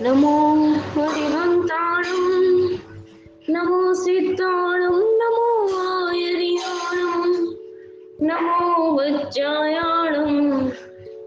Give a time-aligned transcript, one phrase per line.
[0.00, 0.34] નમો
[3.94, 5.46] સિદ્ધાણમ નમો
[5.78, 7.32] આયરિયાણમ
[8.20, 8.58] નમો
[8.96, 10.36] વજ્જાયાણમ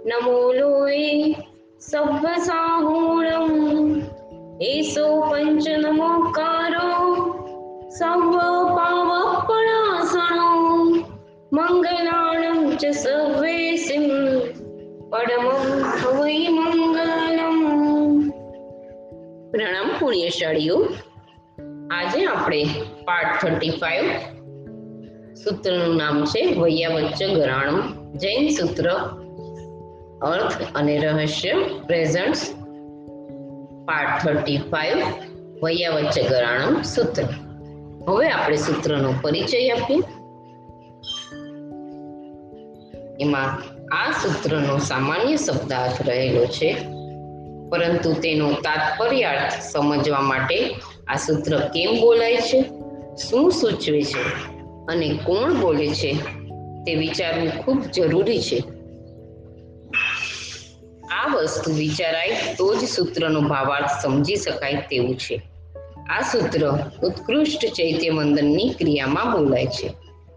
[0.05, 1.15] નમો લોય
[1.81, 3.51] સભ્યસાહૂણમ
[4.67, 6.93] એસો પંચ નમોકારો
[7.89, 8.35] સર્વ
[8.77, 10.49] પાવપણાસણો
[11.51, 14.07] મંગલાણં ચ સર્વેસિમ
[15.11, 15.59] પરમં
[16.13, 17.80] વૈ મંગલમ
[19.51, 20.87] પ્રણામ પુણ્યશાળીઓ.
[21.91, 22.63] આજે આપણે
[23.05, 24.05] પાર્ટ થર્ટી ફાઈવ
[25.33, 27.79] સૂત્રનું નામ છે વૈયાવચ્ચ ગરાણમ.
[28.13, 28.89] જૈન સૂત્ર,
[30.21, 31.53] અર્થ અને રહસ્ય
[31.87, 32.53] પ્રેઝન્ટ્સ
[33.85, 34.97] પાર્ટ થર્ટી ફાઈવ
[35.63, 37.23] વૈયાવચ્ચ ગરાણમ સૂત્ર.
[38.07, 39.99] હવે આપણે સૂત્રનો પરિચય આપીએ.
[43.19, 43.59] એમાં
[43.95, 47.00] આ સૂત્રનો સામાન્ય શબ્દાર્થ રહેલો છે.
[47.71, 50.75] પરંતુ તેનો તાત્પર્યાર્થ સમજવા માટે
[51.07, 52.61] આ સૂત્ર કેમ બોલાય છે?
[53.15, 54.21] શું સૂચવે છે?
[54.85, 56.13] અને કોણ બોલે છે?
[56.85, 58.63] તે વિચારવું ખૂબ જરૂરી છે.
[61.11, 65.41] આ વસ્તુ વિચારાય તો જ સૂત્રનો ભાવાર્થ સમજી શકાય તેવું છે.
[66.09, 69.89] આ સૂત્ર ઉત્કૃષ્ટ ચૈત્ય વંદનની ક્રિયામાં બોલાય છે.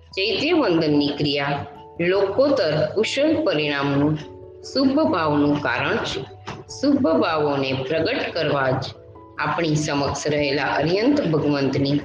[0.09, 1.67] ચૈત્ય વંદનની ક્રિયા
[2.01, 4.19] લોકોતર કુશળ પરિણામનું
[4.63, 6.44] શુભ ભાવનું કારણ છે.
[6.69, 8.85] શુભ ભાવોને પ્રગટ કરવા જ
[9.39, 11.99] આપણી સમક્ષ રહેલા અર્યંત ભગવંતની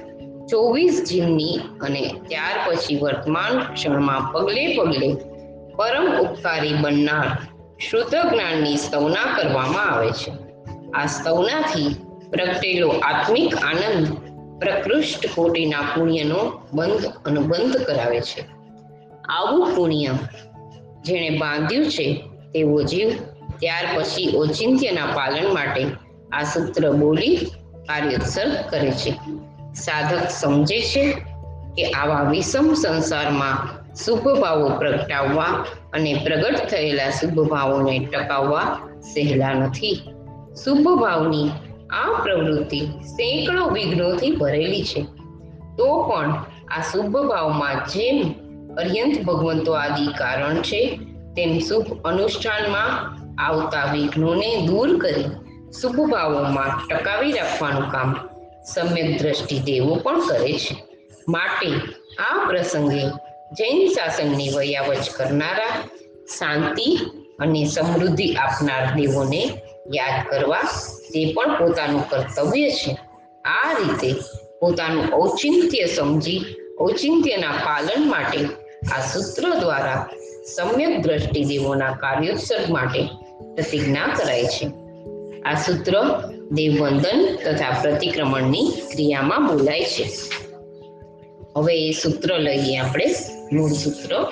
[0.50, 5.16] ચોવીસ જીવની અને ત્યાર પછી વર્તમાન ક્ષણમાં પગલે પગલે
[5.76, 7.38] પરમ ઉપકારી બનનાર
[7.78, 10.32] શુદ્ધ જ્ઞાનની સ્તવના કરવામાં આવે છે.
[10.90, 11.96] આ સ્તવનાથી
[12.30, 14.06] પ્રગટેલો આત્મિક આનંદ
[14.60, 18.44] પ્રકૃષ્ટ કોટીના પુણ્યનો બંધ અનુબંધ કરાવે છે.
[19.28, 20.06] આવું પુણ્ય
[21.02, 23.12] જેણે બાંધ્યું છે તેવો જીવ
[23.60, 25.86] ત્યાર પછી ઓચિંત્યના પાલન માટે
[26.32, 27.36] આ સૂત્ર બોલી
[27.88, 29.10] કાર્યોત્સર્ગ કરે છે.
[29.74, 31.12] સાધક સમજે છે
[31.76, 40.00] કે આવા વિષમ સંસારમાં શુભ ભાવો પ્રગટાવવા અને પ્રગટ થયેલા શુભ ભાવોને ટકાવવા સહેલા નથી.
[40.64, 41.50] શુભ ભાવની
[41.90, 45.02] આ પ્રવૃત્તિ સેંકડો વિઘ્નોથી ભરેલી છે.
[45.78, 46.30] તો પણ
[46.68, 48.34] આ શુભ ભાવમાં જેમ
[48.74, 51.00] અર્યંત ભગવંતો આદિ કારણ છે,
[51.36, 55.28] તેમ શુભ અનુષ્ઠાનમાં આવતા વિઘ્નોને દૂર કરી
[55.80, 58.10] શુભ ભાવોમાં ટકાવી રાખવાનું કામ
[58.64, 60.74] સમ્યક દ્રષ્ટિ દેવો પણ કરે છે.
[61.28, 61.70] માટે
[62.18, 63.02] આ પ્રસંગે
[63.52, 65.74] જૈન શાસનની વયાવચ કરનારા
[66.38, 66.88] શાંતિ
[67.38, 69.42] અને સમૃદ્ધિ આપનાર દેવોને
[69.96, 70.62] યાદ કરવા
[71.12, 72.92] તે પણ પોતાનું કર્તવ્ય છે.
[73.44, 74.10] આ રીતે
[74.60, 76.44] પોતાનું ઔચિંત્ય સમજી
[76.80, 78.40] ઔચિંત્યના પાલન માટે
[78.96, 80.08] આ સૂત્ર દ્વારા
[80.56, 83.02] સમ્યક દ્રષ્ટિ દેવોના કાર્યોત્સર્ગ માટે
[83.54, 84.70] પ્રતિજ્ઞા કરાય છે.
[85.42, 90.10] આ સૂત્ર દેવવંદન તથા પ્રતિક્રમણની ક્રિયામાં બોલાય છે.
[91.56, 93.06] હવે એ સૂત્ર લઈએ આપણે.
[93.52, 94.26] મૂળ સૂત્ર.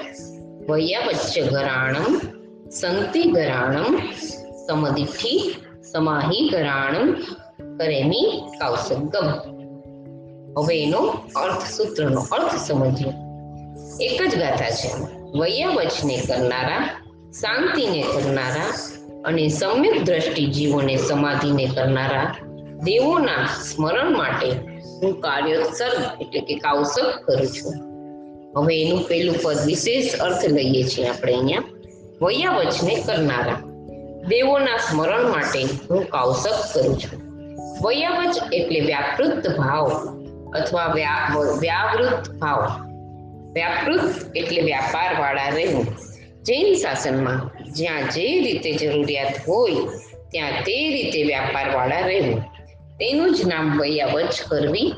[0.70, 2.20] વૈયાવચ્ચ ગરાણમ
[2.70, 3.98] સંતિ ગરાણમ
[4.68, 5.54] સમદિઠ્ઠિ
[5.92, 7.12] સમાહી ગરાણમ
[7.78, 9.58] કરેમી કૌસગમ
[10.58, 10.98] હવે એનો
[11.36, 13.12] અર્થ, સૂત્રનો અર્થ સમજીએ.
[14.06, 14.90] એક જ ગાથા છે.
[15.38, 17.04] વૈયાવચને કરનારા,
[17.40, 18.97] શાંતિને કરનારા
[19.28, 22.28] અને સમ્યક દ્રષ્ટિ જીવોને સમાધિને કરનારા
[22.84, 24.50] દેવોના સ્મરણ માટે
[25.02, 27.74] હું કાર્યોત્સર્ગ એટલે કે કાવસક કરું છું.
[28.56, 31.62] હવે એનું પહેલું પદ વિશેષ અર્થ લઈએ છીએ આપણે અહીંયા.
[32.22, 33.58] વયાવચને કરનારા
[34.28, 37.18] દેવોના સ્મરણ માટે હું કાવસક કરું છું.
[37.84, 39.86] વૈયાવચ એટલે વ્યાપૃત ભાવ
[40.58, 40.88] અથવા
[41.62, 42.60] વ્યાવૃત ભાવ.
[43.52, 45.86] વ્યાપૃત એટલે વ્યાપાર વાળા રહેવું.
[46.48, 49.74] જૈન શાસનમાં જ્યાં જે રીતે જરૂરિયાત હોય,
[50.30, 52.40] ત્યાં તે રીતે વ્યાપારવાળા રહેવું
[53.00, 54.92] તેનું જ નામ વૈયાવચ કરવી.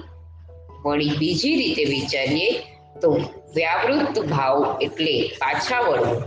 [0.84, 2.52] વળી બીજી રીતે વિચારીએ
[3.02, 3.20] તો
[3.54, 6.22] વ્યાવૃત્ત ભાવ એટલે પાછા વળવું.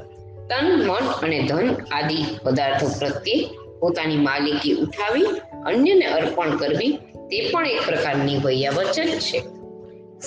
[0.47, 3.49] તન, મન અને ધન આદિ પદાર્થો પ્રત્યે
[3.79, 5.25] પોતાની માલિકી ઉઠાવી,
[5.65, 6.91] અન્યને અર્પણ કરવી,
[7.29, 9.39] તે પણ એક પ્રકારની વૈયાવચ જ છે.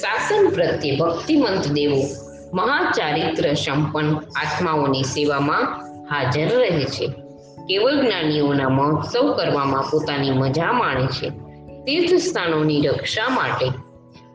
[0.00, 5.64] શાસન પ્રત્યે ભક્તિમંત દેવો મહાચારિત્ર સંપન્ન આત્માઓની સેવામાં
[6.10, 7.06] હાજર રહે છે.
[7.68, 11.30] કેવળ જ્ઞાનીઓના મહોત્સવ કરવામાં પોતાની મજા માણે છે.
[11.84, 13.66] તીર્થ સ્થાનોની રક્ષા માટે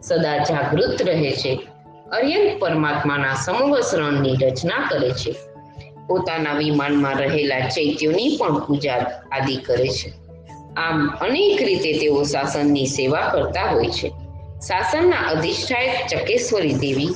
[0.01, 1.67] સદા જાગૃત રહે છે.
[2.11, 5.35] અર્યંત પરમાત્માના સમવસરણની રચના કરે છે.
[6.07, 8.97] પોતાના વિમાનમાં રહેલા ચૈત્યોની પણ પૂજા
[9.31, 10.13] આદિ કરે છે.
[10.77, 14.09] આમ અનેક રીતે તેઓ શાસનની સેવા કરતા હોય છે.
[14.67, 17.09] શાસનના અધિષ્ઠાયક ચકેશ્વરી દેવી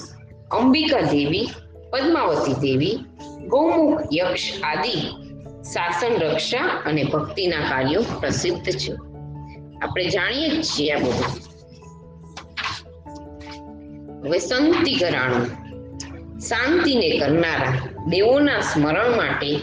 [0.52, 1.50] અંબિકા દેવી,
[1.92, 3.00] પદ્માવતી દેવી,
[3.48, 5.02] ગૌમુખ, યક્ષ આદિ
[5.74, 8.94] શાસન રક્ષા અને ભક્તિના કાર્યો પ્રસિદ્ધ છે.
[9.82, 11.46] આપણે જાણીએ જ છીએ આ બધું.
[14.26, 15.46] હવે સંતિ ઘરાણું.
[16.40, 17.74] શાંતિને કરનારા
[18.08, 19.56] દેવોના સ્મરણ માટે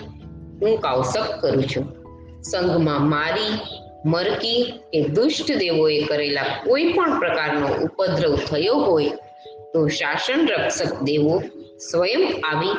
[0.62, 2.02] હું કૌશક કરું છું.
[2.42, 3.58] સંઘમાં મારી,
[4.06, 9.10] મરકી કે દુષ્ટ દેવોએ કરેલા કોઈ પણ પ્રકારનો ઉપદ્રવ થયો હોય
[9.72, 11.42] તો શાસન રક્ષક દેવો
[11.90, 12.76] સ્વયં આવી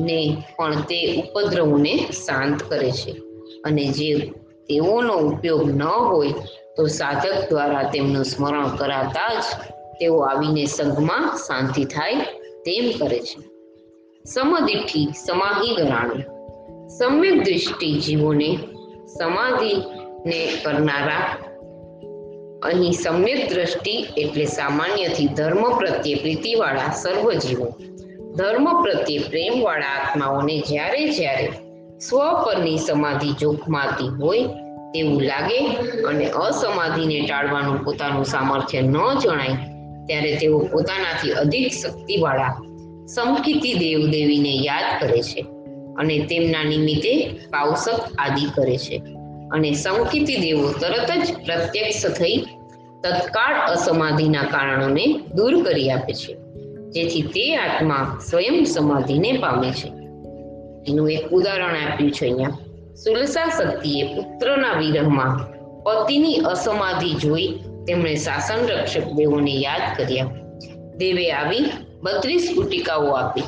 [0.00, 3.10] ને પણ તે ઉપદ્રવને શાંત કરે છે.
[3.64, 4.32] અને જે
[4.68, 6.32] તેઓનો ઉપયોગ ન હોય
[6.76, 9.44] તો સાધક દ્વારા તેમનું સ્મરણ કરાતા જ
[10.00, 12.14] તેઓ આવીને સંઘમાં શાંતિ થાય
[12.66, 13.50] તેમ કરે છે.
[14.24, 16.24] સમદિઠ્ઠી સમાહી ગણાણું
[16.88, 18.58] સમ્યક દ્રષ્ટિ જીવોને
[19.18, 21.49] સમાધિને કરનારા
[22.62, 27.68] અહીં સમ્યક દ્રષ્ટિ એટલે સામાન્યથી ધર્મ પ્રત્યે પ્રીતિવાળા સર્વજીવો.
[28.36, 31.46] ધર્મ પ્રત્યે પ્રેમવાળા આત્માઓને જ્યારે જ્યારે
[31.98, 34.44] સ્વ પરની સમાધિ જોખમાતી હોય
[34.92, 35.58] તેવું લાગે
[36.08, 39.56] અને અસમાધિને ટાળવાનું પોતાનું સામર્થ્ય ન જણાય,
[40.06, 42.52] ત્યારે તેઓ પોતાનાથી અધિક શક્તિવાળા
[43.06, 45.46] સમકીતી દેવદેવીને યાદ કરે છે
[45.96, 47.12] અને તેમના નિમિત્તે
[47.50, 49.02] પાવસક આદિ કરે છે.
[49.52, 52.36] અને સંકિતી દેવો તરત જ પ્રત્યક્ષ થઈ
[53.02, 56.36] તત્કાળ અસમાધિના કારણોને દૂર કરી આપે છે.
[56.90, 59.88] જેથી તે આત્મા સ્વયં સમાધિને પામે છે.
[60.88, 62.58] એનું એક ઉદાહરણ આપ્યું છે અહીંયા.
[62.94, 65.32] સુલસા શક્તિએ પુત્રના વિરહમાં
[65.82, 67.46] પતિની અસમાધિ જોઈ
[67.86, 70.26] તેમણે શાસન રક્ષક દેવોને યાદ કર્યા.
[70.96, 71.64] દેવે આવી
[72.02, 73.42] બત્રીસ કુટિકાઓ આપી,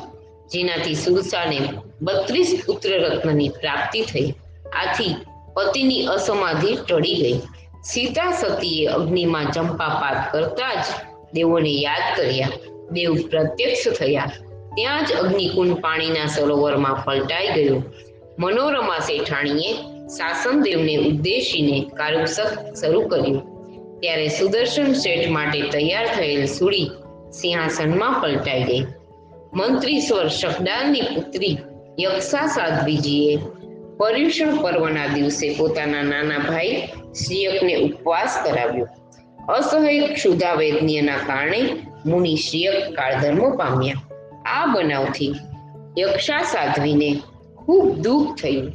[0.51, 1.59] જેનાથી સુલસાને
[2.01, 4.29] બત્રીસ પુત્ર રત્નની પ્રાપ્તિ થઈ.
[4.73, 5.15] આથી
[5.53, 7.39] પતિની અસમાધિ ટળી ગઈ.
[7.83, 10.85] સીતા સતીએ અગ્નિમાં ચંપાપાત કરતા જ
[11.33, 12.49] દેવોને યાદ કર્યા.
[12.91, 14.31] દેવ પ્રત્યક્ષ થયા.
[14.75, 17.83] ત્યાં જ અગ્નિકુંડ પાણીના સરોવરમાં પલટાઈ ગયું.
[18.39, 19.73] મનોરમા શેઠાણીએ
[20.07, 23.53] શાસન દેવને ઉદ્દેશીને કારુસક શરૂ કર્યું.
[23.99, 26.91] ત્યારે સુદર્શન શેઠ માટે તૈયાર થયેલ સુડી
[27.33, 28.85] સિંહાસનમાં પલટાઈ ગઈ.
[29.53, 31.57] મંત્રીશ્વર શકડાલની પુત્રી
[31.99, 33.39] યક્ષા સાધ્વીજીએ
[33.97, 36.87] પર્યુષણ પર્વના દિવસે પોતાના નાના ભાઈ
[37.25, 38.87] શ્રીયકને ઉપવાસ કરાવ્યો.
[39.49, 41.69] અસહ્ય ક્ષુધા વેદનીયના કારણે
[42.05, 43.95] મુનિ શ્રીયક કાળધર્મ પામ્યા.
[44.45, 45.35] આ બનાવથી
[45.99, 47.21] યક્ષા સાધ્વીને
[47.65, 48.71] ખૂબ દુઃખ થયું.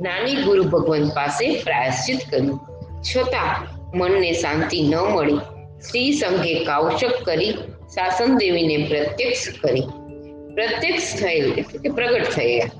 [0.00, 2.60] નાની ગુરુ ભગવાન પાસે પ્રાયશ્ચિત કર્યું.
[3.02, 3.66] છતાં
[3.98, 5.36] મનને શાંતિ ન મળી.
[5.90, 7.52] શ્રી સંઘે કાવશક કરી
[7.94, 9.82] શાસન દેવીને પ્રત્યક્ષ કરી.
[10.54, 12.70] પ્રત્યક્ષ થયેલ એટલે કે પ્રગટ થયા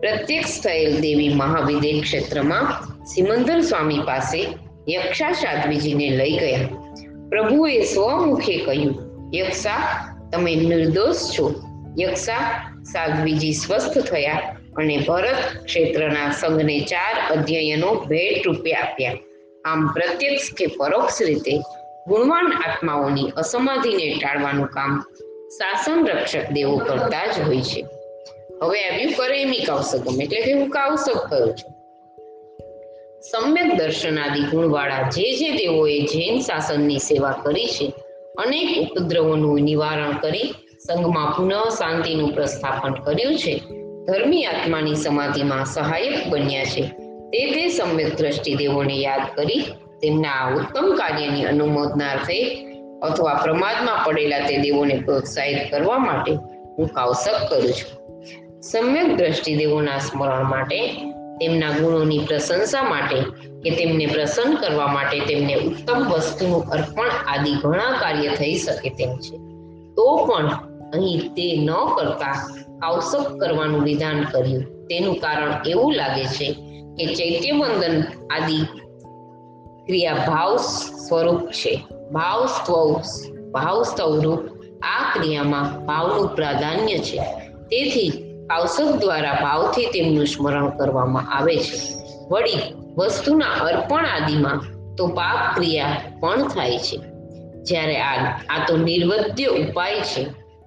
[0.00, 4.48] પ્રત્યક્ષ થયેલ દેવી મહાવિદે ક્ષેત્રમાં સિમંદર સ્વામી પાસે
[4.88, 6.58] યક્ષા સાધ્વીજીને લઈ ગયા.
[7.28, 8.94] પ્રભુએ સ્વમુખે કહ્યું,
[9.34, 9.78] યક્ષા,
[10.32, 11.54] તમે નિર્દોષ છો.
[12.00, 19.12] યક્ષા સાધ્વીજી સ્વસ્થ થયા અને ભરત ક્ષેત્રના સંઘને ચાર અધ્યયનો ભેટ રૂપે આપ્યા.
[19.64, 21.58] આમ પ્રત્યક્ષ કે પરોક્ષ રીતે
[22.08, 25.00] ગુણવાન આત્માઓની અસમાધિને ટાળવાનું કામ
[25.48, 27.86] શાસન રક્ષક દેવો કરતા જ હોય છે.
[28.62, 31.72] હવે આવ્યું કરેમી કાવસકમ એટલે કે હું કાવસક કરું છું.
[33.22, 37.92] સમ્યક દર્શનાદિ ગુણવાળા જે જે દેવોએ જૈન શાસનની સેવા કરી છે,
[38.38, 40.54] અનેક ઉપદ્રવોનું નિવારણ કરી
[40.86, 43.62] સંઘમાં પુનઃ શાંતિનું પ્રસ્થાપન કર્યું છે.
[44.06, 46.82] ધર્મી આત્માની સમાધિમાં સહાયક બન્યા છે.
[47.32, 49.62] તે તે સમ્યક દ્રષ્ટિ દેવોને યાદ કરી
[50.02, 52.38] તેમના આ ઉત્તમ કાર્યની અનુમોદનાર્થે
[53.02, 56.32] અથવા પ્રમાદમાં પડેલા તે દેવોને પ્રોત્સાહિત કરવા માટે
[56.78, 57.95] હું કાવસક કરું છું.
[58.70, 60.94] સમ્યક દ્રષ્ટિ દેવોના સ્મરણ માટે,
[61.40, 63.20] તેમના ગુણોની પ્રશંસા માટે
[63.62, 69.16] કે તેમને પ્રસન્ન કરવા માટે તેમને ઉત્તમ વસ્તુનું અર્પણ આદિ ઘણા કાર્ય થઈ શકે તેમ
[69.16, 69.36] છે.
[69.94, 70.46] તો પણ
[70.94, 72.32] અહીં તે ન કરતા
[72.80, 74.62] કાવસક કરવાનું વિધાન કર્યું.
[74.86, 76.52] તેનું કારણ એવું લાગે છે
[76.98, 78.64] કે ચૈત્યવંદન આદિ
[79.86, 80.56] ક્રિયા ભાવ
[81.08, 81.84] સ્વરૂપ છે.
[82.12, 83.00] ભાવ સ્વ
[83.50, 84.38] ભાવ સ્વરૂપ
[84.82, 87.18] આ ક્રિયામાં ભાવનું પ્રાધાન્ય છે.
[87.66, 91.78] તેથી કાવસક દ્વારા ભાવથી તેમનું સ્મરણ કરવામાં આવે છે.
[92.30, 94.62] વળી, વસ્તુના અર્પણ આદિમાં
[94.96, 96.96] તો પાપ ક્રિયા પણ થાય છે.
[97.62, 100.26] જ્યારે આ આ તો નિર્વધ્ય ઉપાય છે.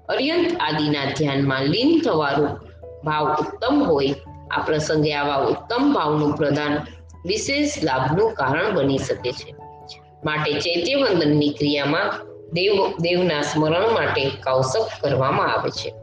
[0.09, 2.59] અર્યંત આદિના ધ્યાનમાં લીન થવાનું
[3.05, 4.15] ભાવ ઉત્તમ હોય,
[4.51, 6.77] આ પ્રસંગે આવા ઉત્તમ ભાવનું પ્રદાન
[7.25, 9.55] વિશેષ લાભનું કારણ બની શકે છે.
[10.25, 12.11] માટે ચૈત્યવંદનની ક્રિયામાં
[12.53, 15.93] દેવ, દેવના સ્મરણ માટે કાવસક કરવામાં આવે છે.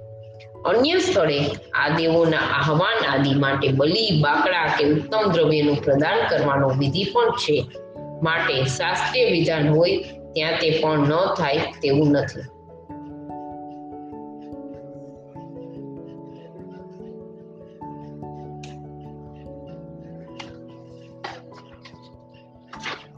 [0.64, 1.40] અન્ય સ્થળે
[1.75, 7.66] આ દેવોના આહવાન આદિ માટે બલિ, બાકડા કે ઉત્તમ દ્રવ્યનું પ્રદાન કરવાનો વિધિ પણ છે.
[8.22, 9.96] માટે શાસ્ત્રીય વિધાન હોય
[10.32, 12.40] ત્યાં તે પણ ન થાય તેવું નથી.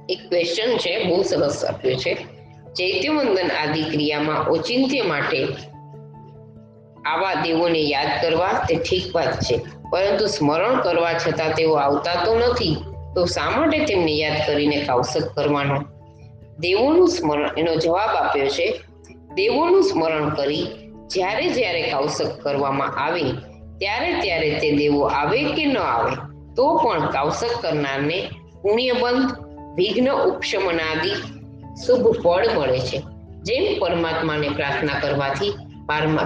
[0.09, 2.15] એક ક્વેશ્ચન છે, બહુ સરસ આપ્યો છે.
[2.69, 5.49] ચૈત્યવંદન આદિ ક્રિયામાં ઔચિંત્ય માટે
[7.09, 9.61] આવા દેવોને યાદ કરવા તે ઠીક વાત છે.
[9.91, 12.77] પરંતુ સ્મરણ કરવા છતાં તેઓ આવતા તો નથી.
[13.15, 15.81] તો શા માટે તેમને યાદ કરીને કાવસક કરવાનો?
[16.59, 18.81] દેવોનું સ્મરણ એનો જવાબ આપ્યો છે,
[19.35, 20.67] દેવોનું સ્મરણ કરી
[21.07, 23.23] જ્યારે જ્યારે કાવસક કરવામાં આવે,
[23.79, 26.13] ત્યારે ત્યારે તે દેવો આવે કે ન આવે,
[26.57, 28.31] તો પણ કાવસક કરનારને
[28.63, 29.31] પુણ્યબંધ,
[29.77, 31.13] વિઘ્ન ઉપશમનાદિ
[31.87, 33.03] શુભ ફળ મળે છે.
[33.43, 35.55] જેમ પરમાત્માને પ્રાર્થના કરવાથી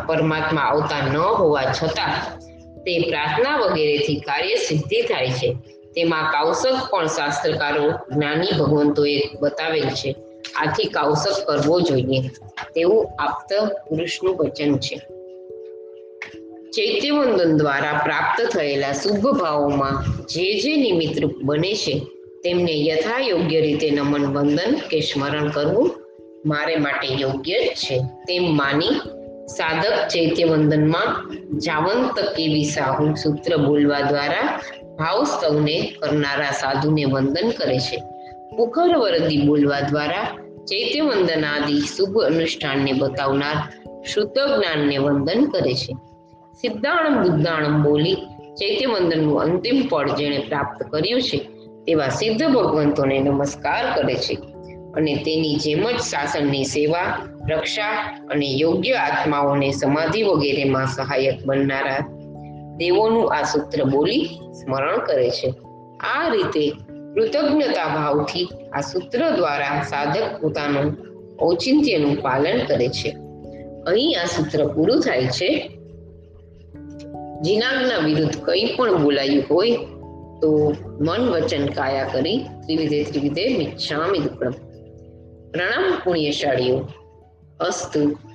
[0.07, 2.39] પરમાત્મા આવતા ન હોવા છતાં
[2.83, 5.53] તે પ્રાર્થના વગેરેથી કાર્ય સિદ્ધિ થાય છે.
[5.95, 10.17] તેમાં કાવસક પણ શાસ્ત્રકારો, જ્ઞાની ભગવંતોએ બતાવેલ છે.
[10.57, 12.21] આથી કાવસક કરવો જોઈએ.
[12.75, 14.97] તેવું આપ્ત પુરુષનું વચન છે.
[16.71, 21.99] ચૈત્યવંદન દ્વારા પ્રાપ્ત થયેલા શુભ ભાવોમાં જે જે નિમિત્તરૂપ બને છે,
[22.45, 25.91] તેમને યથા યોગ્ય રીતે નમન વંદન કે સ્મરણ કરવું
[26.47, 27.99] મારે માટે યોગ્ય છે.
[27.99, 34.61] તેમ માની સાધક ચૈત્યવંદનમાં જાવંત કેવી સાહુ સૂત્ર બોલવા દ્વારા
[34.99, 38.03] ભાવ સૌને કરનારા સાધુને વંદન કરે છે.
[38.57, 40.25] પુખર વરદી બોલવા દ્વારા
[40.65, 43.57] ચૈત્યવંદન આદિ શુભ અનુષ્ઠાનને બતાવનાર
[44.05, 45.97] શુદ્ધ જ્ઞાનને વંદન કરે છે.
[46.61, 48.15] સિદ્ધાણમ બુદ્ધાણમ બોલી
[48.61, 51.39] ચૈત્યવંદનનું અંતિમ પળ જેણે પ્રાપ્ત કર્યું છે
[51.87, 54.52] તેવા સિદ્ધ ભગવંતોને નમસ્કાર કરે છે.
[54.97, 61.99] અને તેની જેમ જ શાસનની સેવા, રક્ષા અને યોગ્ય આત્માઓને સમાધિ વગેરેમાં સહાયક બનનારા
[62.77, 65.55] દેવોનું આ સૂત્ર બોલી સ્મરણ કરે છે.
[66.01, 66.71] આ રીતે
[67.15, 70.97] કૃતજ્ઞતા ભાવથી આ સૂત્ર દ્વારા સાધક પોતાનું
[71.43, 73.11] ઔચિત્યનું પાલન કરે છે.
[73.87, 75.71] અહીં આ સૂત્ર પૂરું થાય છે.
[77.43, 79.77] જીનાગના વિરુદ્ધ કંઈ પણ બોલાયું હોય
[80.43, 84.72] તો મન વચન કાયા કરી ત્રિવિધે ત્રિવિધે મિચ્છામિ દુક્કડમ
[85.53, 86.89] પ્રણામ પુણ્યશાળીઓ.
[87.61, 88.32] અસ્તુ.